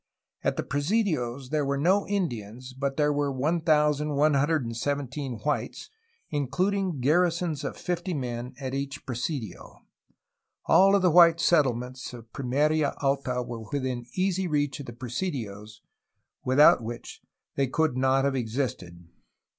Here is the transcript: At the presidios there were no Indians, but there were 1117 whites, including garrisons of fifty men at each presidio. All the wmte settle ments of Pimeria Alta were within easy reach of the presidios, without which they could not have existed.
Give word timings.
At 0.43 0.57
the 0.57 0.63
presidios 0.63 1.51
there 1.51 1.63
were 1.63 1.77
no 1.77 2.07
Indians, 2.07 2.73
but 2.73 2.97
there 2.97 3.13
were 3.13 3.31
1117 3.31 5.33
whites, 5.45 5.91
including 6.31 6.99
garrisons 6.99 7.63
of 7.63 7.77
fifty 7.77 8.15
men 8.15 8.55
at 8.59 8.73
each 8.73 9.05
presidio. 9.05 9.83
All 10.65 10.99
the 10.99 11.11
wmte 11.11 11.39
settle 11.39 11.75
ments 11.75 12.13
of 12.13 12.33
Pimeria 12.33 12.95
Alta 12.99 13.43
were 13.43 13.69
within 13.71 14.07
easy 14.15 14.47
reach 14.47 14.79
of 14.79 14.87
the 14.87 14.93
presidios, 14.93 15.81
without 16.43 16.81
which 16.81 17.21
they 17.53 17.67
could 17.67 17.95
not 17.95 18.25
have 18.25 18.35
existed. 18.35 19.07